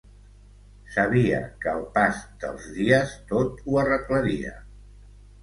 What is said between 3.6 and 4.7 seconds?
ho arreglaria.